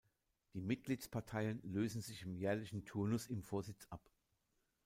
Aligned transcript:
Die 0.55 0.61
Mitgliedsparteien 0.61 1.61
lösen 1.61 2.01
sich 2.01 2.23
im 2.23 2.33
jährlichen 2.33 2.85
Turnus 2.85 3.27
im 3.27 3.43
Vorsitz 3.43 3.85
ab. 3.91 4.09